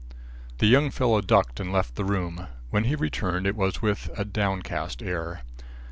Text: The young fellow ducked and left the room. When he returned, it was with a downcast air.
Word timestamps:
The 0.57 0.65
young 0.65 0.89
fellow 0.89 1.21
ducked 1.21 1.59
and 1.59 1.71
left 1.71 1.93
the 1.93 2.03
room. 2.03 2.47
When 2.71 2.85
he 2.85 2.95
returned, 2.95 3.45
it 3.45 3.55
was 3.55 3.83
with 3.83 4.09
a 4.17 4.25
downcast 4.25 5.03
air. 5.03 5.41